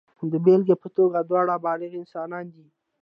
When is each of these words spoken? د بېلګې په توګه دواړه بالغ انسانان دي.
د 0.31 0.33
بېلګې 0.45 0.75
په 0.83 0.87
توګه 0.97 1.17
دواړه 1.29 1.55
بالغ 1.63 1.91
انسانان 2.01 2.45
دي. 2.55 2.65